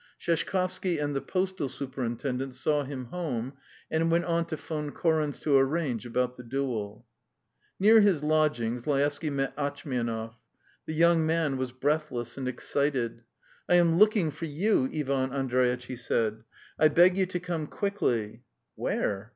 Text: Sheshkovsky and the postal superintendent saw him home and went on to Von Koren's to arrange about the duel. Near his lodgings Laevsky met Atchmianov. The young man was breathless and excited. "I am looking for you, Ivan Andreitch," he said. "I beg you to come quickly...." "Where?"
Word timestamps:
Sheshkovsky 0.19 0.97
and 0.99 1.15
the 1.15 1.21
postal 1.21 1.69
superintendent 1.69 2.55
saw 2.55 2.83
him 2.83 3.05
home 3.13 3.53
and 3.91 4.09
went 4.09 4.25
on 4.25 4.45
to 4.45 4.55
Von 4.55 4.89
Koren's 4.89 5.39
to 5.41 5.55
arrange 5.55 6.07
about 6.07 6.37
the 6.37 6.43
duel. 6.43 7.05
Near 7.79 8.01
his 8.01 8.23
lodgings 8.23 8.87
Laevsky 8.87 9.29
met 9.29 9.55
Atchmianov. 9.55 10.33
The 10.87 10.95
young 10.95 11.23
man 11.23 11.55
was 11.55 11.71
breathless 11.71 12.35
and 12.35 12.47
excited. 12.47 13.21
"I 13.69 13.75
am 13.75 13.99
looking 13.99 14.31
for 14.31 14.45
you, 14.45 14.89
Ivan 14.91 15.29
Andreitch," 15.31 15.85
he 15.85 15.95
said. 15.95 16.45
"I 16.79 16.87
beg 16.87 17.15
you 17.15 17.27
to 17.27 17.39
come 17.39 17.67
quickly...." 17.67 18.41
"Where?" 18.73 19.29